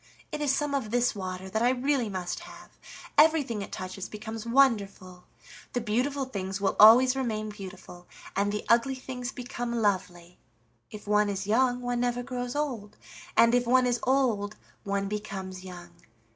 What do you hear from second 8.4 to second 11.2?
the ugly things become lovely. If